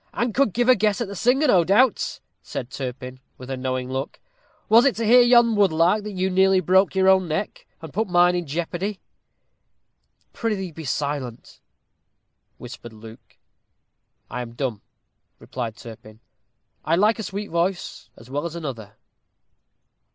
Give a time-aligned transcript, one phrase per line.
[0.15, 3.87] "And could give a guess at the singer, no doubt," said Turpin, with a knowing
[3.91, 4.19] look.
[4.67, 8.07] "Was it to hear yon woodlark that you nearly broke your own neck, and put
[8.07, 8.99] mine in jeopardy?"
[10.33, 11.59] "Prithee be silent,"
[12.57, 13.37] whispered Luke.
[14.27, 14.81] "I am dumb,"
[15.37, 16.19] replied Turpin;
[16.83, 18.95] "I like a sweet voice as well as another."